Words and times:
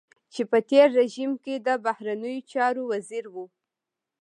چې 0.33 0.41
په 0.51 0.57
تېر 0.69 0.87
رژيم 0.99 1.31
کې 1.43 1.55
د 1.67 1.67
بهرنيو 1.85 2.45
چارو 2.51 2.81
وزير 2.91 3.25
و. 3.33 3.35